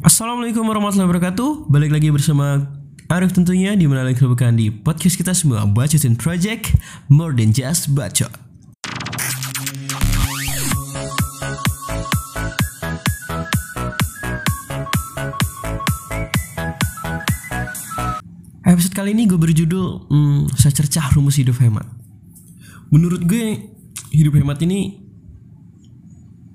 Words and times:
Assalamualaikum 0.00 0.64
warahmatullahi 0.64 1.12
wabarakatuh. 1.12 1.68
Balik 1.68 1.92
lagi 1.92 2.08
bersama 2.08 2.72
Arif 3.12 3.36
tentunya 3.36 3.76
di 3.76 3.84
mana 3.84 4.08
lagi 4.08 4.24
bukan 4.24 4.56
di 4.56 4.72
podcast 4.72 5.12
kita 5.12 5.36
semua 5.36 5.68
Bacotin 5.68 6.16
Project 6.16 6.72
More 7.12 7.36
than 7.36 7.52
just 7.52 7.92
bacot. 7.92 8.32
Episode 18.64 18.96
kali 18.96 19.12
ini 19.12 19.28
gue 19.28 19.36
berjudul 19.36 20.08
hmm, 20.08 20.56
Secercah 20.56 21.12
Rumus 21.12 21.36
Hidup 21.36 21.60
Hemat. 21.60 21.84
Menurut 22.88 23.20
gue 23.28 23.68
Hidup 24.16 24.32
hemat 24.32 24.64
ini 24.64 24.96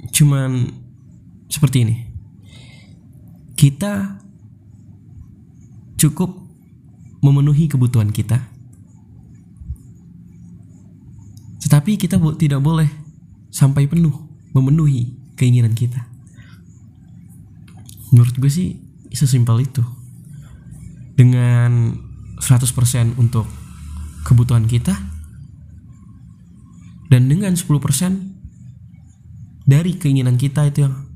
Cuman 0.09 0.65
Seperti 1.45 1.85
ini 1.85 2.04
kita 3.55 4.19
cukup 5.95 6.31
memenuhi 7.23 7.65
kebutuhan 7.71 8.11
kita. 8.13 8.37
Tetapi 11.65 11.97
kita 11.97 12.21
tidak 12.37 12.61
boleh 12.61 12.85
sampai 13.49 13.89
penuh 13.89 14.13
memenuhi 14.53 15.15
keinginan 15.33 15.73
kita. 15.73 16.05
Menurut 18.13 18.37
gue 18.37 18.51
sih 18.51 18.77
sesimpel 19.09 19.65
itu. 19.65 19.81
Dengan 21.15 21.95
100% 22.43 23.15
untuk 23.15 23.47
kebutuhan 24.27 24.67
kita 24.67 24.91
dan 27.07 27.31
dengan 27.31 27.55
10% 27.55 27.71
dari 29.63 29.95
keinginan 29.95 30.35
kita 30.35 30.67
itu 30.67 30.83
yang 30.83 31.07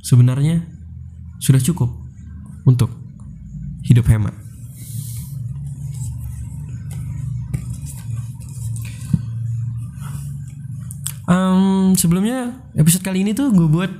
sebenarnya 0.00 0.71
sudah 1.42 1.58
cukup 1.58 1.90
untuk 2.62 2.94
hidup 3.82 4.06
hemat. 4.06 4.30
Em, 11.26 11.98
sebelumnya 11.98 12.54
episode 12.78 13.02
kali 13.02 13.26
ini 13.26 13.34
tuh 13.34 13.50
gue 13.50 13.66
buat 13.66 13.90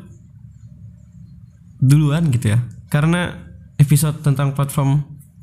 duluan 1.82 2.30
gitu 2.30 2.54
ya, 2.54 2.62
karena 2.86 3.34
episode 3.82 4.22
tentang 4.22 4.54
platform 4.54 5.02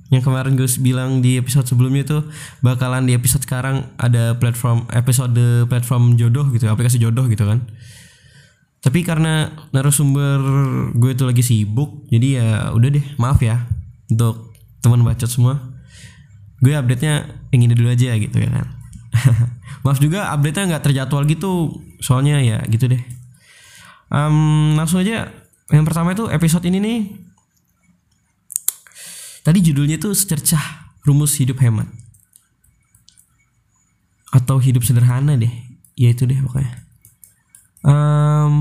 yang 0.09 0.23
kemarin 0.23 0.55
gue 0.55 0.65
bilang 0.79 1.19
di 1.19 1.35
episode 1.35 1.67
sebelumnya 1.67 2.01
itu 2.07 2.17
bakalan 2.63 3.05
di 3.05 3.13
episode 3.13 3.43
sekarang 3.43 3.85
ada 3.99 4.39
platform 4.39 4.87
episode 4.95 5.67
platform 5.67 6.15
jodoh 6.15 6.47
gitu, 6.55 6.65
aplikasi 6.71 6.97
jodoh 6.97 7.27
gitu 7.27 7.43
kan 7.43 7.67
tapi 8.79 9.03
karena 9.03 9.51
narasumber 9.75 10.39
gue 10.95 11.11
itu 11.11 11.23
lagi 11.27 11.43
sibuk 11.43 12.07
jadi 12.07 12.27
ya 12.39 12.49
udah 12.71 12.89
deh 12.95 13.05
maaf 13.19 13.43
ya 13.43 13.67
untuk 14.07 14.55
teman 14.79 15.03
bacot 15.03 15.27
semua. 15.27 15.59
Gue 16.59 16.75
update 16.75 17.03
nya 17.03 17.23
yang 17.55 17.67
ini 17.67 17.73
dulu 17.75 17.91
aja 17.91 18.15
gitu 18.19 18.35
ya 18.35 18.49
kan. 18.51 18.67
Maaf 19.87 19.99
juga 20.03 20.31
update 20.35 20.55
nya 20.59 20.63
nggak 20.75 20.83
terjadwal 20.91 21.23
gitu 21.23 21.71
soalnya 22.03 22.39
ya 22.43 22.59
gitu 22.67 22.91
deh. 22.91 22.99
Em, 24.11 24.75
langsung 24.75 24.99
aja 24.99 25.31
yang 25.71 25.85
pertama 25.87 26.11
itu 26.11 26.27
episode 26.27 26.67
ini 26.67 26.79
nih. 26.83 26.99
Tadi 29.43 29.59
judulnya 29.63 29.95
tuh 29.99 30.11
secercah 30.11 30.91
rumus 31.07 31.39
hidup 31.39 31.63
hemat. 31.63 31.87
Atau 34.35 34.59
hidup 34.59 34.83
sederhana 34.83 35.39
deh 35.39 35.51
ya 35.99 36.11
itu 36.11 36.23
deh 36.23 36.39
pokoknya 36.39 36.88
Em, 37.79 38.53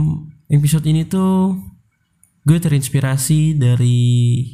episode 0.46 0.86
ini 0.86 1.02
tuh 1.02 1.58
gue 2.46 2.58
terinspirasi 2.62 3.58
dari 3.58 4.46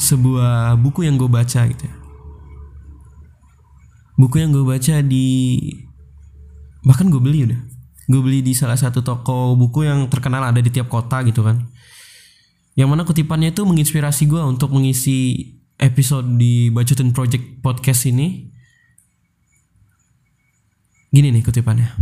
sebuah 0.00 0.80
buku 0.80 1.04
yang 1.04 1.20
gue 1.20 1.28
baca 1.28 1.60
gitu 1.68 1.84
ya. 1.84 1.96
Buku 4.16 4.40
yang 4.40 4.54
gue 4.54 4.64
baca 4.64 5.04
di 5.04 5.60
bahkan 6.88 7.12
gue 7.12 7.20
beli 7.20 7.52
udah. 7.52 7.60
Gue 8.08 8.20
beli 8.20 8.40
di 8.40 8.56
salah 8.56 8.80
satu 8.80 9.04
toko 9.04 9.52
buku 9.52 9.84
yang 9.84 10.08
terkenal 10.08 10.40
ada 10.40 10.60
di 10.64 10.72
tiap 10.72 10.88
kota 10.88 11.20
gitu 11.24 11.44
kan. 11.44 11.68
Yang 12.74 12.88
mana 12.88 13.02
kutipannya 13.04 13.52
itu 13.52 13.60
menginspirasi 13.62 14.24
gue 14.24 14.40
untuk 14.40 14.72
mengisi 14.72 15.52
episode 15.76 16.40
di 16.40 16.72
Bacotin 16.72 17.12
Project 17.12 17.60
Podcast 17.60 18.08
ini 18.08 18.53
Gini 21.14 21.30
nih 21.30 21.46
kutipannya. 21.46 21.94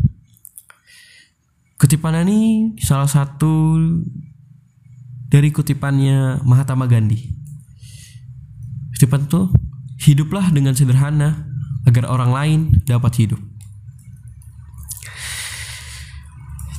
Kutipannya 1.77 2.25
ini 2.25 2.41
salah 2.81 3.05
satu 3.05 3.77
dari 5.29 5.53
kutipannya 5.53 6.41
Mahatma 6.49 6.89
Gandhi. 6.89 7.29
Kutipan 8.97 9.29
tuh 9.29 9.53
hiduplah 10.01 10.49
dengan 10.49 10.73
sederhana 10.73 11.45
agar 11.85 12.09
orang 12.09 12.31
lain 12.33 12.61
dapat 12.89 13.13
hidup. 13.21 13.41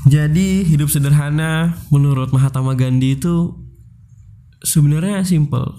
Jadi 0.10 0.66
hidup 0.66 0.90
sederhana 0.90 1.78
menurut 1.94 2.34
Mahatma 2.34 2.74
Gandhi 2.74 3.14
itu 3.14 3.54
sebenarnya 4.66 5.22
simple. 5.22 5.70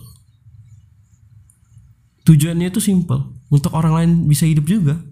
Tujuannya 2.30 2.70
itu 2.70 2.78
simple 2.78 3.42
untuk 3.50 3.74
orang 3.74 3.92
lain 3.98 4.10
bisa 4.30 4.46
hidup 4.46 4.70
juga. 4.70 5.02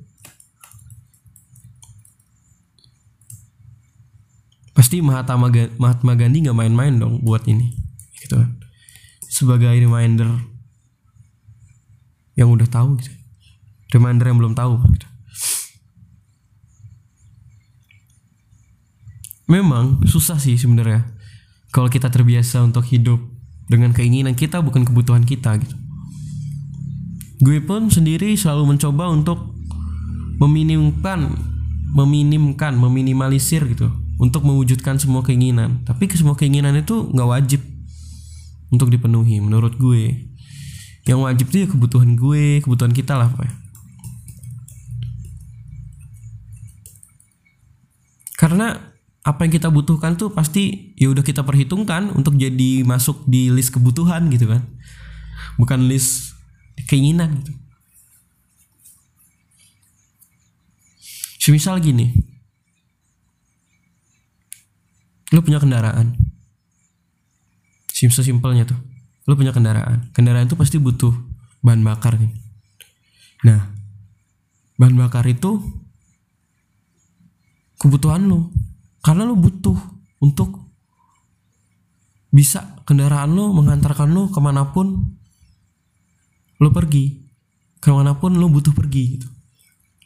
Pasti 4.72 5.04
Mahatma, 5.04 5.52
Ga- 5.52 5.72
Mahatma 5.76 6.16
Gandhi 6.16 6.44
nggak 6.48 6.56
main-main 6.56 6.96
dong 6.96 7.20
buat 7.20 7.44
ini 7.48 7.72
gitu 8.20 8.40
kan. 8.40 8.50
Sebagai 9.28 9.72
reminder 9.72 10.28
yang 12.36 12.48
udah 12.52 12.68
tahu 12.68 13.00
gitu. 13.00 13.12
Reminder 13.92 14.28
yang 14.28 14.38
belum 14.40 14.56
tahu 14.56 14.80
gitu. 14.96 15.12
memang 19.52 20.00
susah 20.08 20.40
sih 20.40 20.56
sebenarnya 20.56 21.12
kalau 21.68 21.92
kita 21.92 22.08
terbiasa 22.08 22.64
untuk 22.64 22.88
hidup 22.88 23.20
dengan 23.68 23.92
keinginan 23.92 24.32
kita 24.32 24.64
bukan 24.64 24.88
kebutuhan 24.88 25.28
kita 25.28 25.60
gitu. 25.60 25.76
Gue 27.44 27.60
pun 27.60 27.92
sendiri 27.92 28.32
selalu 28.32 28.76
mencoba 28.76 29.12
untuk 29.12 29.52
meminimkan 30.40 31.36
meminimkan 31.92 32.72
meminimalisir 32.80 33.68
gitu 33.68 33.92
untuk 34.22 34.46
mewujudkan 34.46 35.02
semua 35.02 35.26
keinginan. 35.26 35.82
Tapi 35.82 36.06
semua 36.14 36.38
keinginan 36.38 36.78
itu 36.78 37.10
nggak 37.10 37.28
wajib 37.28 37.60
untuk 38.70 38.86
dipenuhi 38.94 39.42
menurut 39.42 39.74
gue. 39.74 40.30
Yang 41.02 41.18
wajib 41.26 41.46
itu 41.50 41.56
ya 41.66 41.68
kebutuhan 41.68 42.14
gue 42.14 42.62
kebutuhan 42.62 42.94
kita 42.94 43.18
lah 43.18 43.26
Pak. 43.34 43.62
karena 48.42 48.74
apa 49.22 49.46
yang 49.46 49.54
kita 49.54 49.70
butuhkan 49.70 50.18
tuh 50.18 50.34
pasti 50.34 50.98
ya 50.98 51.14
udah 51.14 51.22
kita 51.22 51.46
perhitungkan 51.46 52.10
untuk 52.10 52.34
jadi 52.34 52.82
masuk 52.82 53.22
di 53.30 53.54
list 53.54 53.70
kebutuhan 53.70 54.26
gitu 54.34 54.50
kan. 54.50 54.66
Bukan 55.62 55.86
list 55.86 56.34
keinginan 56.90 57.38
gitu. 57.38 57.54
Semisal 61.38 61.78
gini 61.78 62.31
lu 65.32 65.41
punya 65.41 65.59
kendaraan. 65.59 66.12
Simpel 67.88 68.22
simpelnya 68.22 68.69
tuh. 68.69 68.78
Lu 69.25 69.32
punya 69.32 69.50
kendaraan. 69.50 70.12
Kendaraan 70.12 70.44
itu 70.44 70.56
pasti 70.60 70.76
butuh 70.76 71.12
bahan 71.65 71.81
bakar 71.81 72.20
nih. 72.20 72.32
Nah 73.48 73.72
bahan 74.76 74.94
bakar 74.98 75.25
itu 75.25 75.62
kebutuhan 77.81 78.28
lu. 78.28 78.53
Karena 79.00 79.25
lu 79.25 79.34
butuh 79.34 79.75
untuk 80.22 80.62
bisa 82.32 82.81
kendaraan 82.88 83.35
lu 83.35 83.50
mengantarkan 83.56 84.08
lu 84.12 84.28
ke 84.28 84.38
mana 84.38 84.69
pun 84.70 85.17
lu 86.61 86.69
pergi. 86.70 87.25
Ke 87.82 87.90
mana 87.90 88.14
pun 88.20 88.37
lu 88.37 88.46
butuh 88.52 88.76
pergi 88.76 89.19
gitu. 89.19 89.28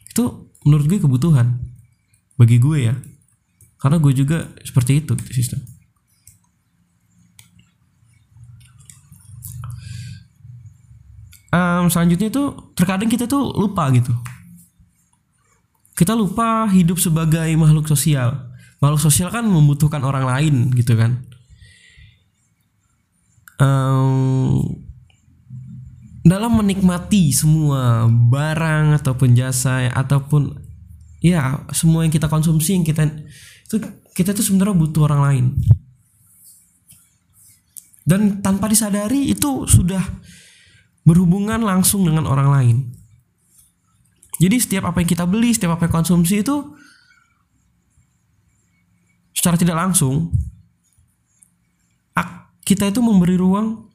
Itu 0.07 0.23
menurut 0.63 0.85
gue 0.87 0.99
kebutuhan. 1.03 1.61
Bagi 2.37 2.57
gue 2.61 2.77
ya 2.89 2.93
karena 3.77 3.97
gue 4.01 4.13
juga 4.13 4.49
seperti 4.65 5.05
itu 5.05 5.13
gitu, 5.13 5.31
sistem. 5.33 5.61
Em, 11.47 11.85
selanjutnya 11.87 12.29
tuh 12.29 12.73
terkadang 12.75 13.07
kita 13.07 13.25
tuh 13.29 13.55
lupa 13.55 13.87
gitu. 13.95 14.11
Kita 15.97 16.13
lupa 16.13 16.69
hidup 16.69 17.01
sebagai 17.01 17.49
makhluk 17.57 17.89
sosial. 17.89 18.53
Makhluk 18.77 19.01
sosial 19.01 19.33
kan 19.33 19.47
membutuhkan 19.47 20.03
orang 20.05 20.25
lain 20.27 20.55
gitu 20.77 20.93
kan. 20.93 21.25
Em, 23.57 24.61
dalam 26.27 26.59
menikmati 26.59 27.31
semua 27.31 28.05
barang 28.11 28.99
ataupun 28.99 29.31
jasa 29.33 29.87
ataupun 29.95 30.59
ya 31.23 31.63
semua 31.71 32.03
yang 32.03 32.11
kita 32.11 32.27
konsumsi 32.27 32.75
yang 32.75 32.83
kita 32.83 33.07
itu 33.67 33.83
kita 34.15 34.31
tuh 34.31 34.41
sebenarnya 34.41 34.75
butuh 34.79 35.03
orang 35.05 35.21
lain 35.21 35.45
dan 38.07 38.39
tanpa 38.39 38.71
disadari 38.71 39.27
itu 39.27 39.67
sudah 39.67 40.01
berhubungan 41.03 41.59
langsung 41.59 42.07
dengan 42.07 42.23
orang 42.27 42.49
lain. 42.51 42.77
Jadi 44.39 44.55
setiap 44.59 44.87
apa 44.87 45.03
yang 45.03 45.09
kita 45.11 45.27
beli, 45.27 45.51
setiap 45.51 45.75
apa 45.75 45.87
yang 45.87 46.03
konsumsi 46.03 46.39
itu 46.39 46.55
secara 49.35 49.59
tidak 49.59 49.75
langsung 49.75 50.31
kita 52.67 52.91
itu 52.91 52.99
memberi 52.99 53.39
ruang 53.39 53.87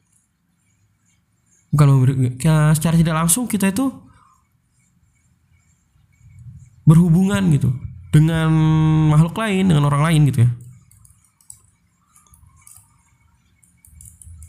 bukan 1.69 1.87
memberi 1.93 2.13
ya, 2.41 2.73
secara 2.73 2.97
tidak 2.97 3.13
langsung 3.21 3.45
kita 3.45 3.69
itu 3.69 3.93
berhubungan 6.81 7.53
gitu 7.53 7.69
dengan 8.13 8.53
makhluk 9.09 9.33
lain 9.33 9.73
dengan 9.73 9.89
orang 9.89 10.05
lain 10.05 10.21
gitu 10.29 10.45
ya. 10.45 10.49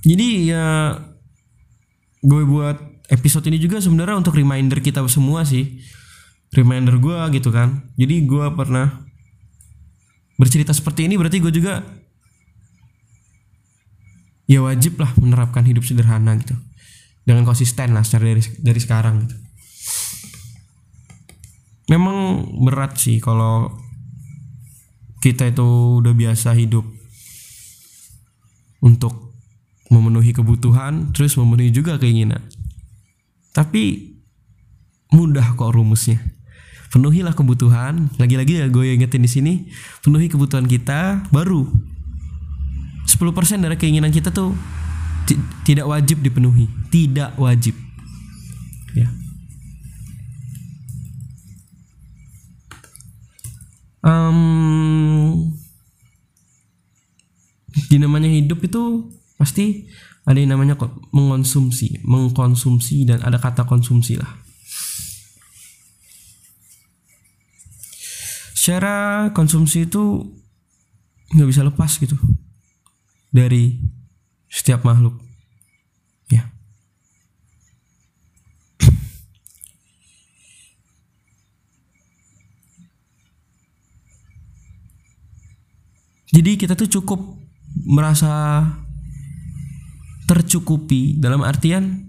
Jadi 0.05 0.29
ya 0.53 0.67
gue 2.21 2.43
buat 2.45 2.77
episode 3.09 3.49
ini 3.49 3.57
juga 3.57 3.81
sebenarnya 3.81 4.21
untuk 4.21 4.37
reminder 4.37 4.85
kita 4.85 5.01
semua 5.09 5.49
sih. 5.49 5.81
Reminder 6.53 7.01
gue 7.01 7.41
gitu 7.41 7.49
kan. 7.49 7.89
Jadi 7.97 8.29
gue 8.29 8.47
pernah 8.53 9.01
bercerita 10.37 10.77
seperti 10.77 11.09
ini 11.09 11.17
berarti 11.17 11.41
gue 11.41 11.51
juga 11.51 11.81
ya 14.45 14.61
wajib 14.61 15.01
lah 15.01 15.09
menerapkan 15.17 15.65
hidup 15.65 15.89
sederhana 15.89 16.37
gitu. 16.37 16.53
Dengan 17.25 17.49
konsisten 17.49 17.97
lah 17.97 18.05
secara 18.05 18.29
dari 18.29 18.45
dari 18.61 18.81
sekarang 18.85 19.25
gitu 19.25 19.44
memang 21.89 22.49
berat 22.65 22.97
sih 22.97 23.21
kalau 23.21 23.73
kita 25.21 25.49
itu 25.49 26.01
udah 26.05 26.13
biasa 26.13 26.53
hidup 26.53 26.85
untuk 28.85 29.33
memenuhi 29.89 30.37
kebutuhan 30.37 31.13
terus 31.17 31.37
memenuhi 31.41 31.73
juga 31.73 31.97
keinginan. 31.97 32.45
Tapi 33.57 34.13
mudah 35.13 35.57
kok 35.57 35.73
rumusnya. 35.73 36.21
Penuhilah 36.93 37.33
kebutuhan. 37.33 38.13
Lagi-lagi 38.21 38.61
ya 38.61 38.67
gue 38.69 38.95
ingetin 38.95 39.25
di 39.25 39.31
sini 39.31 39.53
penuhi 40.05 40.29
kebutuhan 40.29 40.69
kita 40.69 41.25
baru. 41.33 41.65
10% 43.05 43.65
dari 43.65 43.77
keinginan 43.81 44.13
kita 44.13 44.29
tuh 44.29 44.53
tidak 45.65 45.89
wajib 45.89 46.21
dipenuhi. 46.21 46.69
Tidak 46.93 47.41
wajib. 47.41 47.73
Ya 48.93 49.24
um, 54.05 55.51
di 57.89 57.97
namanya 57.97 58.29
hidup 58.29 58.61
itu 58.63 59.11
pasti 59.41 59.89
ada 60.25 60.39
yang 60.41 60.57
namanya 60.57 60.77
mengonsumsi, 61.13 62.01
mengkonsumsi 62.05 63.09
dan 63.09 63.21
ada 63.25 63.41
kata 63.41 63.65
konsumsi 63.69 64.17
lah. 64.17 64.31
Secara 68.55 69.29
konsumsi 69.37 69.85
itu 69.85 70.25
nggak 71.37 71.49
bisa 71.49 71.61
lepas 71.69 72.01
gitu 72.01 72.17
dari 73.29 73.77
setiap 74.49 74.89
makhluk. 74.89 75.24
Jadi 86.33 86.57
kita 86.57 86.79
tuh 86.79 86.89
cukup 86.89 87.21
merasa 87.85 88.65
tercukupi 90.25 91.21
dalam 91.21 91.45
artian 91.45 92.09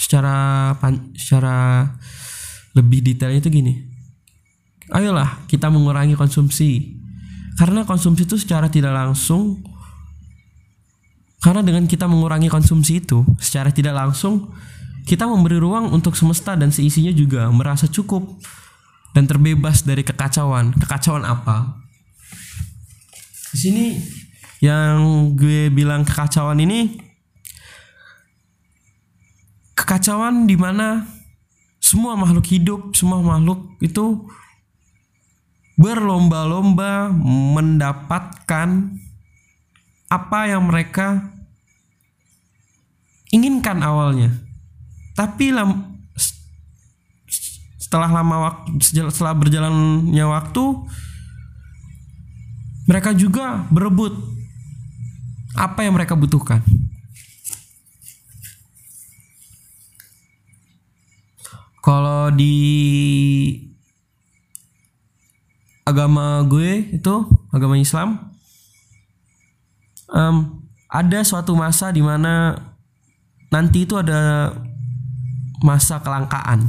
secara 0.00 0.72
pan, 0.80 1.12
secara 1.12 1.84
lebih 2.72 3.04
detailnya 3.04 3.44
itu 3.44 3.50
gini. 3.52 3.74
Ayolah 4.90 5.44
kita 5.46 5.68
mengurangi 5.68 6.16
konsumsi. 6.16 6.96
Karena 7.60 7.84
konsumsi 7.84 8.24
itu 8.24 8.40
secara 8.40 8.72
tidak 8.72 8.96
langsung 8.96 9.60
karena 11.40 11.64
dengan 11.64 11.88
kita 11.88 12.04
mengurangi 12.04 12.52
konsumsi 12.52 13.00
itu 13.00 13.24
secara 13.40 13.72
tidak 13.72 13.96
langsung 13.96 14.52
kita 15.08 15.24
memberi 15.24 15.56
ruang 15.56 15.88
untuk 15.88 16.12
semesta 16.12 16.52
dan 16.52 16.68
seisinya 16.68 17.08
juga 17.16 17.48
merasa 17.48 17.88
cukup 17.88 18.36
dan 19.16 19.24
terbebas 19.24 19.82
dari 19.82 20.04
kekacauan. 20.04 20.76
Kekacauan 20.76 21.24
apa? 21.24 21.80
Di 23.50 23.58
sini 23.58 23.86
yang 24.60 25.32
gue 25.34 25.72
bilang 25.72 26.04
kekacauan 26.04 26.60
ini 26.60 27.00
kekacauan 29.74 30.44
di 30.44 30.54
mana 30.54 31.02
semua 31.80 32.14
makhluk 32.14 32.46
hidup, 32.46 32.94
semua 32.94 33.18
makhluk 33.24 33.74
itu 33.82 34.28
berlomba-lomba 35.80 37.10
mendapatkan 37.56 38.68
apa 40.12 40.40
yang 40.46 40.68
mereka 40.68 41.32
inginkan 43.32 43.80
awalnya. 43.80 44.30
Tapi 45.16 45.50
lam, 45.50 45.98
setelah 47.80 48.12
lama 48.12 48.36
waktu 48.46 48.78
setelah 49.10 49.34
berjalannya 49.34 50.26
waktu 50.28 50.64
mereka 52.90 53.14
juga 53.14 53.70
berebut 53.70 54.10
apa 55.54 55.86
yang 55.86 55.94
mereka 55.94 56.18
butuhkan. 56.18 56.58
Kalau 61.78 62.34
di 62.34 62.58
agama 65.86 66.42
gue 66.50 66.98
itu 66.98 67.14
agama 67.54 67.78
Islam 67.78 68.34
um, 70.10 70.66
ada 70.90 71.22
suatu 71.22 71.54
masa 71.54 71.94
di 71.94 72.02
mana 72.02 72.58
nanti 73.54 73.86
itu 73.86 73.94
ada 73.94 74.50
masa 75.62 76.02
kelangkaan. 76.02 76.66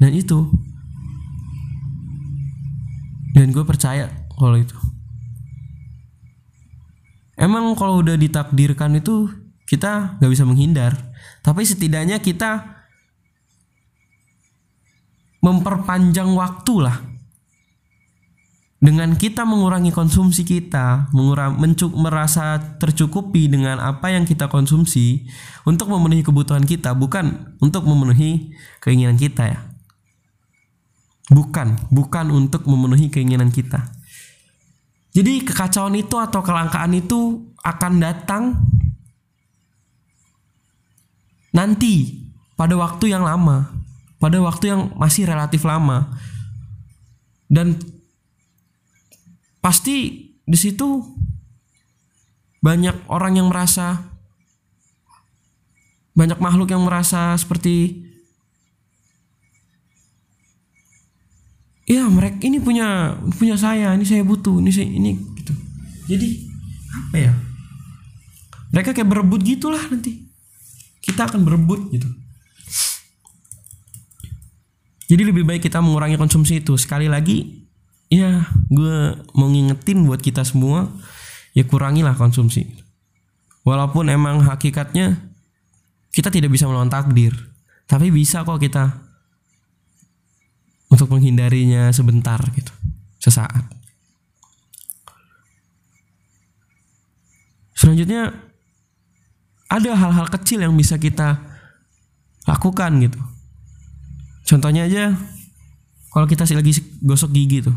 Dan 0.00 0.16
itu. 0.16 0.48
Dan 3.36 3.52
gue 3.52 3.64
percaya 3.68 4.08
kalau 4.32 4.56
itu 4.56 4.95
emang 7.36 7.76
kalau 7.78 8.00
udah 8.00 8.16
ditakdirkan 8.18 8.98
itu 9.00 9.30
kita 9.68 10.18
nggak 10.18 10.32
bisa 10.32 10.44
menghindar 10.48 10.92
tapi 11.40 11.62
setidaknya 11.62 12.18
kita 12.20 12.82
memperpanjang 15.44 16.32
waktu 16.34 16.74
lah 16.82 16.96
dengan 18.76 19.16
kita 19.16 19.48
mengurangi 19.48 19.88
konsumsi 19.88 20.44
kita, 20.44 21.08
mengurang, 21.16 21.56
mencuk, 21.56 21.96
merasa 21.96 22.60
tercukupi 22.76 23.48
dengan 23.48 23.80
apa 23.80 24.12
yang 24.12 24.28
kita 24.28 24.52
konsumsi 24.52 25.24
untuk 25.64 25.88
memenuhi 25.88 26.20
kebutuhan 26.20 26.68
kita, 26.68 26.92
bukan 26.92 27.56
untuk 27.64 27.88
memenuhi 27.88 28.52
keinginan 28.84 29.16
kita 29.16 29.48
ya. 29.48 29.60
Bukan, 31.32 31.88
bukan 31.88 32.26
untuk 32.30 32.68
memenuhi 32.68 33.08
keinginan 33.08 33.48
kita. 33.48 33.95
Jadi 35.16 35.40
kekacauan 35.48 35.96
itu 35.96 36.20
atau 36.20 36.44
kelangkaan 36.44 36.92
itu 36.92 37.40
akan 37.64 37.92
datang 38.04 38.60
nanti 41.56 42.20
pada 42.52 42.76
waktu 42.76 43.16
yang 43.16 43.24
lama 43.24 43.76
pada 44.16 44.40
waktu 44.40 44.72
yang 44.72 44.82
masih 44.96 45.28
relatif 45.28 45.62
lama. 45.64 46.16
Dan 47.46 47.78
pasti 49.62 50.28
di 50.42 50.58
situ 50.58 51.04
banyak 52.58 53.06
orang 53.06 53.38
yang 53.38 53.46
merasa 53.46 54.02
banyak 56.16 56.40
makhluk 56.40 56.72
yang 56.72 56.82
merasa 56.82 57.36
seperti 57.36 58.02
ya 61.86 62.04
mereka 62.10 62.42
ini 62.42 62.58
punya 62.58 63.14
punya 63.38 63.54
saya 63.54 63.94
ini 63.94 64.02
saya 64.02 64.26
butuh 64.26 64.58
ini 64.58 64.70
saya 64.74 64.90
ini 64.90 65.14
gitu 65.38 65.54
jadi 66.10 66.28
apa 66.90 67.16
ya 67.18 67.32
mereka 68.74 68.90
kayak 68.92 69.08
berebut 69.08 69.40
gitulah 69.46 69.80
nanti 69.88 70.26
kita 71.00 71.30
akan 71.30 71.46
berebut 71.46 71.86
gitu 71.94 72.10
jadi 75.06 75.22
lebih 75.22 75.46
baik 75.46 75.62
kita 75.62 75.78
mengurangi 75.78 76.18
konsumsi 76.18 76.58
itu. 76.58 76.74
Sekali 76.74 77.06
lagi, 77.06 77.46
ya 78.10 78.50
gue 78.66 79.14
mau 79.38 79.46
ngingetin 79.46 80.02
buat 80.02 80.18
kita 80.18 80.42
semua, 80.42 80.90
ya 81.54 81.62
kurangilah 81.62 82.18
konsumsi. 82.18 82.66
Walaupun 83.62 84.10
emang 84.10 84.42
hakikatnya 84.42 85.30
kita 86.10 86.30
tidak 86.30 86.50
bisa 86.50 86.66
melawan 86.66 86.90
takdir, 86.90 87.34
tapi 87.86 88.10
bisa 88.10 88.42
kok 88.42 88.58
kita 88.58 89.05
untuk 90.96 91.12
menghindarinya 91.12 91.92
sebentar 91.92 92.40
gitu, 92.56 92.72
sesaat. 93.20 93.68
Selanjutnya 97.76 98.32
ada 99.68 99.92
hal-hal 99.92 100.26
kecil 100.32 100.64
yang 100.64 100.72
bisa 100.72 100.96
kita 100.96 101.36
lakukan 102.48 102.96
gitu. 103.04 103.20
Contohnya 104.48 104.88
aja 104.88 105.12
kalau 106.08 106.24
kita 106.24 106.48
lagi 106.56 106.80
gosok 107.04 107.36
gigi 107.36 107.68
tuh. 107.68 107.76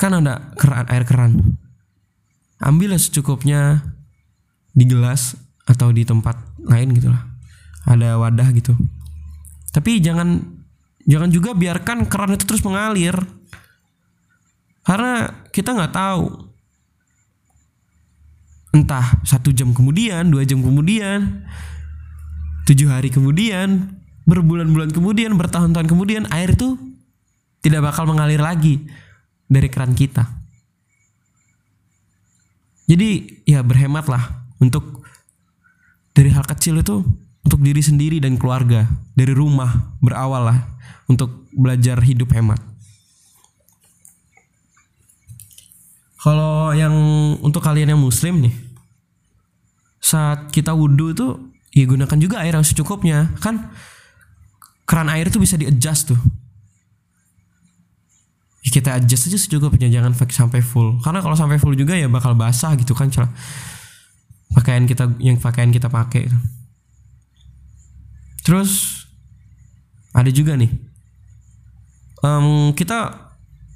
Kan 0.00 0.16
ada 0.16 0.56
keran 0.56 0.88
air 0.88 1.04
keran. 1.04 1.60
Ambillah 2.64 2.96
secukupnya 2.96 3.84
di 4.72 4.88
gelas 4.88 5.36
atau 5.68 5.92
di 5.92 6.08
tempat 6.08 6.38
lain 6.64 6.96
gitu 6.96 7.12
lah 7.12 7.28
ada 7.88 8.20
wadah 8.20 8.48
gitu. 8.52 8.76
Tapi 9.72 10.00
jangan 10.04 10.57
jangan 11.08 11.32
juga 11.32 11.56
biarkan 11.56 12.04
keran 12.06 12.36
itu 12.36 12.44
terus 12.44 12.60
mengalir 12.60 13.16
karena 14.84 15.44
kita 15.50 15.72
nggak 15.72 15.94
tahu 15.96 16.28
entah 18.76 19.16
satu 19.24 19.48
jam 19.50 19.72
kemudian 19.72 20.28
dua 20.28 20.44
jam 20.44 20.60
kemudian 20.60 21.48
tujuh 22.68 22.92
hari 22.92 23.08
kemudian 23.08 23.96
berbulan-bulan 24.28 24.92
kemudian 24.92 25.32
bertahun-tahun 25.40 25.88
kemudian 25.88 26.28
air 26.28 26.52
itu 26.52 26.76
tidak 27.64 27.90
bakal 27.90 28.06
mengalir 28.06 28.38
lagi 28.38 28.86
dari 29.48 29.68
keran 29.72 29.96
kita. 29.96 30.28
Jadi 32.88 33.42
ya 33.44 33.60
berhematlah 33.60 34.48
untuk 34.60 35.04
dari 36.16 36.32
hal 36.32 36.44
kecil 36.44 36.80
itu 36.80 37.04
untuk 37.48 37.64
diri 37.64 37.80
sendiri 37.80 38.20
dan 38.20 38.36
keluarga 38.36 38.84
dari 39.16 39.32
rumah 39.32 39.96
berawal 40.04 40.52
lah 40.52 40.58
untuk 41.08 41.48
belajar 41.56 41.96
hidup 42.04 42.28
hemat. 42.36 42.60
Kalau 46.20 46.76
yang 46.76 46.92
untuk 47.40 47.64
kalian 47.64 47.96
yang 47.96 48.02
muslim 48.04 48.44
nih 48.44 48.52
saat 49.96 50.52
kita 50.52 50.76
wudhu 50.76 51.16
itu 51.16 51.26
ya 51.72 51.88
gunakan 51.88 52.18
juga 52.20 52.44
air 52.44 52.52
yang 52.52 52.68
secukupnya. 52.68 53.32
Kan 53.40 53.72
keran 54.84 55.08
air 55.08 55.32
itu 55.32 55.40
bisa 55.40 55.56
di 55.56 55.64
adjust 55.64 56.12
tuh. 56.12 56.20
Ya 58.60 58.70
kita 58.76 59.00
adjust 59.00 59.32
aja 59.32 59.40
secukupnya 59.40 59.88
jangan 59.88 60.12
sampai 60.12 60.60
full. 60.60 61.00
Karena 61.00 61.24
kalau 61.24 61.32
sampai 61.32 61.56
full 61.56 61.72
juga 61.72 61.96
ya 61.96 62.12
bakal 62.12 62.36
basah 62.36 62.76
gitu 62.76 62.92
kan 62.92 63.08
pakaian 64.52 64.84
kita 64.84 65.16
yang 65.16 65.40
pakaian 65.40 65.72
kita 65.72 65.88
pakai 65.88 66.28
terus 68.48 69.04
ada 70.16 70.32
juga 70.32 70.56
nih. 70.56 70.72
Um, 72.24 72.72
kita 72.72 73.28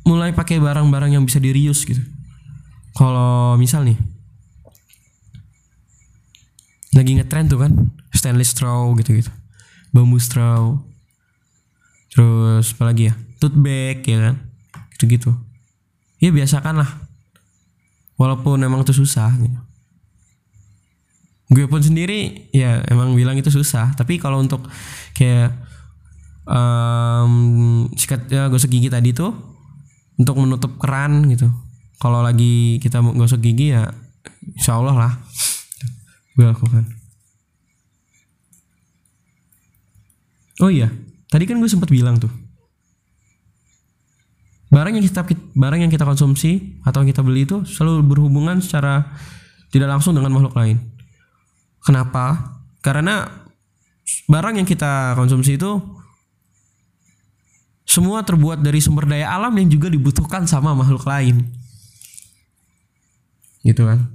mulai 0.09 0.33
pakai 0.33 0.57
barang-barang 0.57 1.13
yang 1.13 1.29
bisa 1.29 1.37
di 1.37 1.53
reuse 1.53 1.85
gitu. 1.85 2.01
Kalau 2.97 3.61
misal 3.61 3.85
nih 3.85 4.01
lagi 6.93 7.17
ngetrend 7.17 7.49
tuh 7.53 7.61
kan 7.61 7.73
stainless 8.13 8.53
straw 8.57 8.89
gitu 8.97 9.13
gitu 9.21 9.33
bambu 9.93 10.17
straw. 10.17 10.81
Terus 12.09 12.73
apa 12.73 12.83
lagi 12.89 13.13
ya 13.13 13.15
tote 13.37 13.61
bag 13.61 14.01
ya 14.09 14.33
kan 14.33 14.37
gitu-gitu. 14.97 15.37
Ya 16.17 16.33
biasakan 16.33 16.81
lah. 16.81 16.91
Walaupun 18.17 18.65
emang 18.65 18.89
itu 18.89 18.97
susah 18.97 19.37
gitu 19.37 19.72
gue 21.53 21.69
pun 21.69 21.85
sendiri 21.85 22.49
ya 22.51 22.81
emang 22.89 23.13
bilang 23.13 23.37
itu 23.37 23.53
susah. 23.53 23.93
Tapi 23.93 24.17
kalau 24.17 24.41
untuk 24.41 24.65
kayak 25.13 25.53
um, 26.49 27.87
sikat 27.93 28.27
ya 28.33 28.49
gosok 28.49 28.73
gigi 28.73 28.89
tadi 28.89 29.13
tuh 29.13 29.37
untuk 30.17 30.41
menutup 30.41 30.81
keran 30.81 31.29
gitu. 31.29 31.53
Kalau 32.01 32.25
lagi 32.25 32.81
kita 32.81 33.05
gosok 33.05 33.45
gigi 33.45 33.77
ya 33.77 33.93
insya 34.57 34.81
Allah 34.81 34.97
lah. 34.97 35.13
Gue 36.33 36.49
lakukan. 36.49 36.89
Oh 40.65 40.73
iya 40.73 40.89
tadi 41.29 41.45
kan 41.45 41.61
gue 41.61 41.69
sempat 41.69 41.93
bilang 41.93 42.17
tuh. 42.17 42.33
Barang 44.73 44.97
yang 44.97 45.05
kita 45.05 45.29
barang 45.53 45.85
yang 45.85 45.93
kita 45.93 46.09
konsumsi 46.09 46.81
atau 46.81 47.05
yang 47.05 47.13
kita 47.13 47.21
beli 47.21 47.45
itu 47.45 47.61
selalu 47.69 48.09
berhubungan 48.09 48.57
secara 48.65 49.05
tidak 49.69 49.89
langsung 49.93 50.17
dengan 50.17 50.33
makhluk 50.33 50.57
lain. 50.57 50.81
Kenapa? 51.83 52.57
Karena 52.83 53.27
barang 54.31 54.59
yang 54.59 54.69
kita 54.69 55.15
konsumsi 55.19 55.59
itu 55.59 55.79
semua 57.83 58.23
terbuat 58.23 58.63
dari 58.63 58.79
sumber 58.79 59.05
daya 59.11 59.35
alam 59.35 59.53
yang 59.59 59.69
juga 59.69 59.91
dibutuhkan 59.91 60.47
sama 60.47 60.73
makhluk 60.73 61.05
lain. 61.05 61.43
Gitu 63.67 63.83
kan? 63.83 64.09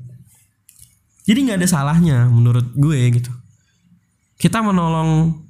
Jadi 1.28 1.40
nggak 1.44 1.60
ada 1.60 1.68
salahnya 1.68 2.28
menurut 2.32 2.72
gue 2.76 3.00
gitu. 3.20 3.32
Kita 4.40 4.64
menolong 4.64 5.44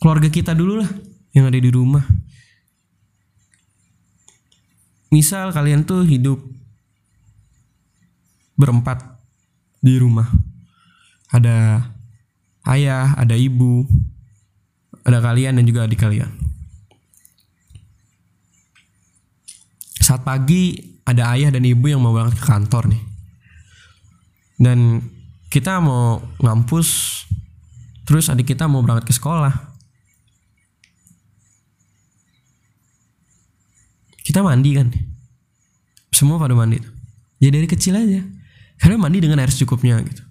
keluarga 0.00 0.28
kita 0.28 0.52
dulu 0.52 0.80
lah 0.84 0.90
yang 1.32 1.48
ada 1.48 1.56
di 1.56 1.70
rumah 1.72 2.04
misal 5.14 5.54
kalian 5.54 5.86
tuh 5.86 6.02
hidup 6.02 6.42
berempat 8.58 9.00
di 9.78 9.94
rumah 9.96 10.26
ada 11.34 11.90
ayah 12.70 13.18
ada 13.18 13.34
ibu 13.34 13.82
ada 15.02 15.18
kalian 15.18 15.58
dan 15.58 15.64
juga 15.66 15.84
adik 15.84 16.00
kalian. 16.00 16.30
Saat 19.98 20.22
pagi 20.22 20.78
ada 21.04 21.34
ayah 21.34 21.50
dan 21.50 21.66
ibu 21.66 21.90
yang 21.90 22.00
mau 22.00 22.14
berangkat 22.14 22.38
ke 22.40 22.46
kantor 22.46 22.84
nih. 22.88 23.02
Dan 24.54 25.02
kita 25.50 25.82
mau 25.82 26.22
ngampus 26.40 27.20
terus 28.06 28.30
adik 28.30 28.54
kita 28.54 28.70
mau 28.70 28.80
berangkat 28.80 29.10
ke 29.10 29.14
sekolah. 29.18 29.52
Kita 34.24 34.40
mandi 34.40 34.70
kan? 34.72 34.88
Semua 36.08 36.40
pada 36.40 36.56
mandi. 36.56 36.80
Ya 37.42 37.52
dari 37.52 37.68
kecil 37.68 37.98
aja. 37.98 38.24
Kalian 38.80 39.02
mandi 39.02 39.20
dengan 39.20 39.44
air 39.44 39.52
secukupnya 39.52 40.00
gitu 40.00 40.24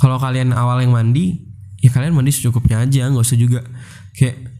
kalau 0.00 0.16
kalian 0.16 0.56
awal 0.56 0.80
yang 0.80 0.96
mandi 0.96 1.44
ya 1.80 1.92
kalian 1.92 2.16
mandi 2.16 2.32
secukupnya 2.32 2.82
aja 2.82 3.08
nggak 3.08 3.24
usah 3.24 3.36
juga 3.36 3.60
kayak 4.16 4.50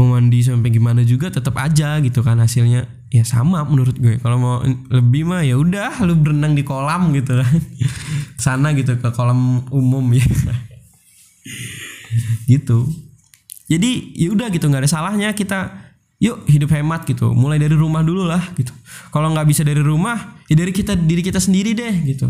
mau 0.00 0.16
mandi 0.16 0.40
sampai 0.40 0.72
gimana 0.72 1.04
juga 1.04 1.28
tetap 1.28 1.60
aja 1.60 2.00
gitu 2.00 2.24
kan 2.24 2.40
hasilnya. 2.40 2.88
Ya 3.12 3.20
sama 3.28 3.60
menurut 3.68 4.00
gue. 4.00 4.16
Kalau 4.16 4.40
mau 4.40 4.56
lebih 4.88 5.28
mah 5.28 5.44
ya 5.44 5.60
udah 5.60 6.00
lu 6.08 6.16
berenang 6.16 6.56
di 6.56 6.64
kolam 6.64 7.12
gitu 7.12 7.36
kan. 7.36 7.52
Sana 8.44 8.72
gitu 8.72 8.96
ke 8.96 9.08
kolam 9.12 9.68
umum 9.68 10.08
ya. 10.16 10.24
Gitu. 12.50 12.90
Jadi 13.70 14.18
ya 14.18 14.34
udah 14.34 14.50
gitu 14.50 14.66
nggak 14.66 14.82
ada 14.82 14.90
salahnya 14.90 15.30
kita 15.30 15.70
yuk 16.18 16.42
hidup 16.50 16.74
hemat 16.74 17.06
gitu. 17.06 17.30
Mulai 17.30 17.62
dari 17.62 17.78
rumah 17.78 18.02
dulu 18.02 18.26
lah 18.26 18.42
gitu. 18.58 18.74
Kalau 19.14 19.30
nggak 19.30 19.46
bisa 19.46 19.62
dari 19.62 19.78
rumah 19.78 20.42
ya 20.50 20.58
dari 20.58 20.74
kita 20.74 20.98
diri 20.98 21.22
kita 21.22 21.38
sendiri 21.38 21.70
deh 21.70 21.94
gitu. 22.10 22.26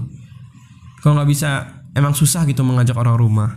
Kalau 1.01 1.17
nggak 1.17 1.31
bisa 1.33 1.80
emang 1.95 2.15
susah 2.15 2.47
gitu 2.47 2.63
mengajak 2.63 2.97
orang 2.97 3.17
rumah. 3.19 3.51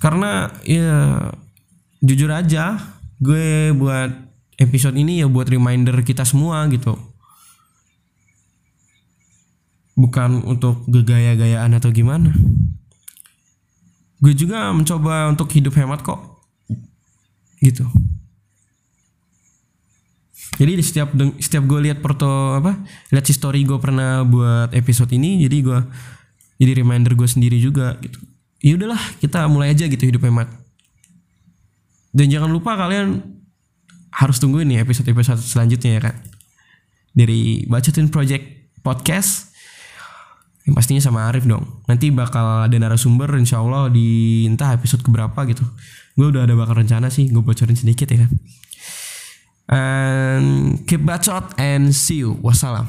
Karena 0.00 0.48
ya 0.64 1.28
jujur 2.00 2.32
aja 2.32 2.80
gue 3.20 3.76
buat 3.76 4.08
episode 4.56 4.96
ini 4.96 5.20
ya 5.20 5.28
buat 5.28 5.48
reminder 5.48 6.00
kita 6.00 6.24
semua 6.24 6.64
gitu. 6.72 6.96
Bukan 10.00 10.48
untuk 10.48 10.88
gegaya-gayaan 10.88 11.76
atau 11.76 11.92
gimana. 11.92 12.32
Gue 14.20 14.32
juga 14.32 14.72
mencoba 14.72 15.28
untuk 15.28 15.48
hidup 15.52 15.76
hemat 15.76 16.00
kok 16.00 16.20
gitu. 17.60 17.84
Jadi 20.60 20.76
di 20.76 20.84
setiap 20.84 21.08
setiap 21.40 21.64
gue 21.64 21.88
lihat 21.88 22.04
foto 22.04 22.60
apa 22.60 22.84
lihat 23.12 23.24
story 23.32 23.64
gue 23.64 23.80
pernah 23.80 24.28
buat 24.28 24.76
episode 24.76 25.08
ini 25.16 25.40
jadi 25.48 25.56
gue 25.64 25.80
jadi 26.60 26.84
reminder 26.84 27.16
gue 27.16 27.24
sendiri 27.24 27.56
juga 27.56 27.96
gitu. 28.04 28.20
Ya 28.60 28.76
udahlah 28.76 29.00
kita 29.18 29.48
mulai 29.48 29.72
aja 29.72 29.88
gitu 29.88 30.04
hidup 30.04 30.20
hemat 30.28 30.46
dan 32.10 32.26
jangan 32.26 32.50
lupa 32.50 32.74
kalian 32.74 33.22
harus 34.10 34.42
tungguin 34.42 34.66
nih 34.66 34.82
episode-episode 34.82 35.38
selanjutnya 35.38 35.90
ya 35.96 36.00
kan 36.10 36.16
dari 37.14 37.64
bacotin 37.70 38.10
project 38.10 38.74
podcast 38.82 39.54
yang 40.68 40.76
pastinya 40.76 41.02
sama 41.02 41.26
Arif 41.26 41.48
dong. 41.48 41.82
Nanti 41.88 42.12
bakal 42.12 42.68
ada 42.68 42.76
narasumber 42.76 43.32
insya 43.40 43.64
Allah 43.64 43.88
di 43.88 44.44
entah 44.44 44.76
episode 44.76 45.00
keberapa 45.00 45.48
gitu. 45.48 45.64
Gue 46.14 46.30
udah 46.30 46.44
ada 46.44 46.52
bakal 46.52 46.84
rencana 46.84 47.08
sih 47.08 47.32
gue 47.32 47.40
bocorin 47.40 47.78
sedikit 47.78 48.12
ya. 48.12 48.26
Kan 48.26 48.30
and 49.70 50.46
keep 50.84 51.00
bacot 51.06 51.54
and 51.56 51.94
see 51.94 52.22
you. 52.22 52.36
Wassalam 52.42 52.86